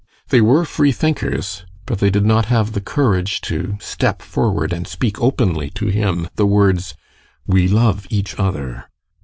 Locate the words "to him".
5.75-6.27